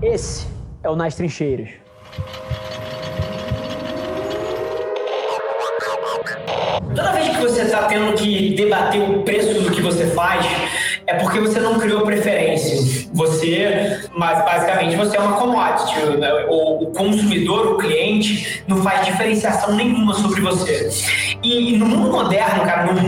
[0.00, 0.46] Esse
[0.84, 1.70] é o Nas Trincheiras.
[6.94, 10.46] Toda vez que você está tendo que debater o preço do que você faz,
[11.08, 13.08] é porque você não criou preferência.
[13.14, 16.16] Você, mas basicamente, você é uma commodity.
[16.16, 16.46] Né?
[16.48, 20.90] O, consumidor, o cliente, não faz diferenciação nenhuma sobre você.
[21.42, 23.07] E, no mundo moderno, cara, no mundo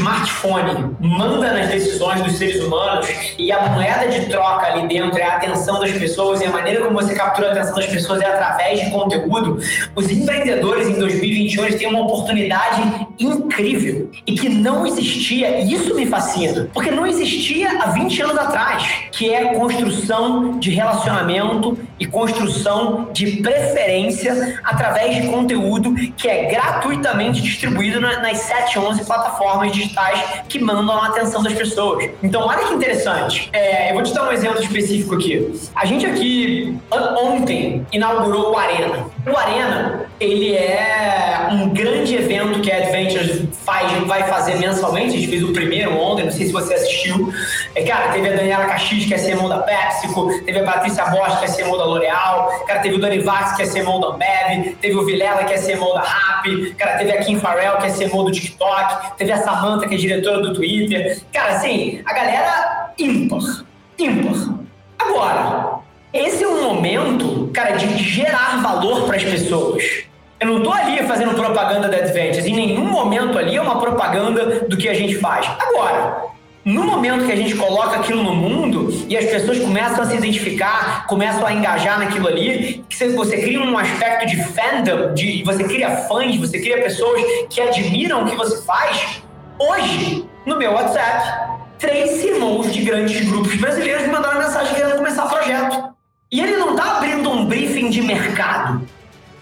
[0.00, 3.06] smartphone manda nas decisões dos seres humanos
[3.38, 6.84] e a moeda de troca ali dentro é a atenção das pessoas e a maneira
[6.84, 9.58] como você captura a atenção das pessoas é através de conteúdo,
[9.94, 16.06] os empreendedores em 2021 têm uma oportunidade incrível e que não existia, e isso me
[16.06, 23.10] fascina, porque não existia há 20 anos atrás, que é construção de relacionamento e construção
[23.12, 30.58] de preferência através de conteúdo que é gratuitamente distribuído nas 7, 11 plataformas digitais que
[30.58, 32.08] mandam a atenção das pessoas.
[32.22, 33.50] Então, olha que interessante.
[33.52, 35.52] É, eu vou te dar um exemplo específico aqui.
[35.74, 39.06] A gente aqui, ontem, inaugurou o Arena.
[39.26, 45.16] O Arena, ele é um grande evento que a Adventures faz, vai fazer mensalmente.
[45.16, 47.32] A gente fez o primeiro ontem, não sei se você assistiu.
[47.74, 51.38] É, cara, teve a Daniela Caxis, que é CMO da PepsiCo, teve a Patrícia Bosch,
[51.38, 54.76] que é CMO da L'Oreal, cara, teve o Dani Vax, que é CMO da Ambev,
[54.80, 57.90] teve o Vilela, que é CMO da Rappi, cara, teve a Kim Farrell, que é
[57.90, 61.20] CMO do TikTok, teve a Samantha, que é diretora do Twitter.
[61.32, 63.64] Cara, assim, a galera ímpar,
[63.98, 64.60] ímpar.
[64.98, 65.80] Agora,
[66.12, 70.04] esse é um momento, cara, de gerar valor para as pessoas.
[70.40, 72.46] Eu não estou ali fazendo propaganda da Adventures.
[72.46, 75.46] Em nenhum momento ali é uma propaganda do que a gente faz.
[75.58, 76.30] Agora,
[76.64, 80.16] no momento que a gente coloca aquilo no mundo e as pessoas começam a se
[80.16, 85.64] identificar, começam a engajar naquilo ali, que você cria um aspecto de fandom, de você
[85.64, 89.22] cria fãs, você cria pessoas que admiram o que você faz.
[89.62, 95.26] Hoje, no meu WhatsApp, três irmãos de grandes grupos brasileiros me mandaram mensagem querendo começar
[95.26, 95.94] o projeto.
[96.32, 98.88] E ele não está abrindo um briefing de mercado.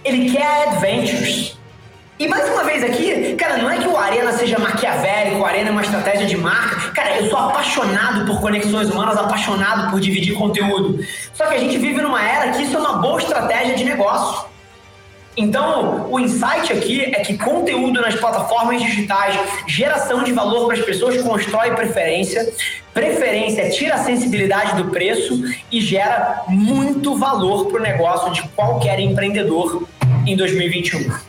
[0.05, 1.57] Ele quer adventures.
[2.19, 5.69] E mais uma vez aqui, cara, não é que o Arena seja maquiavélico, o Arena
[5.69, 6.91] é uma estratégia de marca.
[6.91, 10.99] Cara, eu sou apaixonado por conexões humanas, apaixonado por dividir conteúdo.
[11.33, 14.49] Só que a gente vive numa era que isso é uma boa estratégia de negócio.
[15.39, 20.85] Então, o insight aqui é que conteúdo nas plataformas digitais, geração de valor para as
[20.85, 22.53] pessoas, constrói preferência.
[22.93, 28.99] Preferência tira a sensibilidade do preço e gera muito valor para o negócio de qualquer
[28.99, 29.87] empreendedor
[30.27, 31.29] em 2021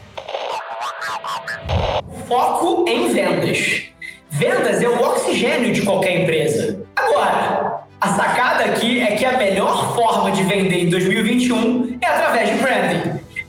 [2.30, 3.82] foco em vendas.
[4.30, 6.80] Vendas é o oxigênio de qualquer empresa.
[6.96, 12.50] Agora, a sacada aqui é que a melhor forma de vender em 2021 é através
[12.50, 12.79] de branding.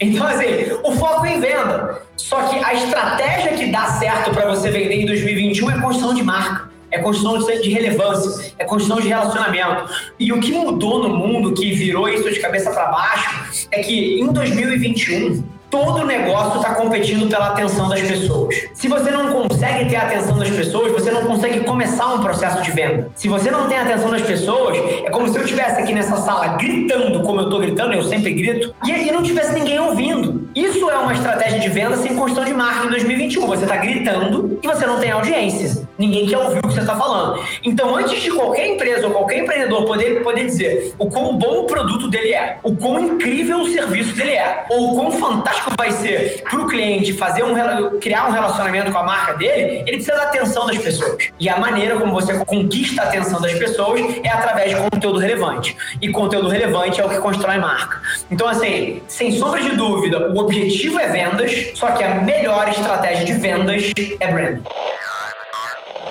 [0.01, 0.47] Então, assim,
[0.83, 2.03] o foco é em venda.
[2.17, 6.23] Só que a estratégia que dá certo para você vender em 2021 é construção de
[6.23, 6.71] marca.
[6.91, 9.93] É construção de relevância, é construção de relacionamento.
[10.19, 14.21] E o que mudou no mundo, que virou isso de cabeça para baixo, é que
[14.21, 18.55] em 2021 Todo negócio está competindo pela atenção das pessoas.
[18.75, 22.61] Se você não consegue ter a atenção das pessoas, você não consegue começar um processo
[22.61, 23.09] de venda.
[23.15, 26.17] Se você não tem a atenção das pessoas, é como se eu estivesse aqui nessa
[26.17, 30.51] sala gritando como eu estou gritando, eu sempre grito, e, e não tivesse ninguém ouvindo.
[30.55, 33.47] Isso é uma estratégia de venda sem construção de marca em 2021.
[33.47, 35.89] Você está gritando e você não tem audiência.
[35.97, 37.41] Ninguém quer ouvir o que você está falando.
[37.63, 41.65] Então, antes de qualquer empresa ou qualquer empreendedor poder, poder dizer o quão bom o
[41.65, 45.91] produto dele é, o quão incrível o serviço dele é, ou o quão fantástico vai
[45.93, 50.17] ser para o cliente fazer um, criar um relacionamento com a marca dele, ele precisa
[50.17, 51.29] da atenção das pessoas.
[51.39, 55.77] E a maneira como você conquista a atenção das pessoas é através de conteúdo relevante.
[56.01, 58.01] E conteúdo relevante é o que constrói marca.
[58.31, 63.25] Então, assim, sem sombra de dúvida, o objetivo é vendas, só que a melhor estratégia
[63.25, 64.63] de vendas é branding.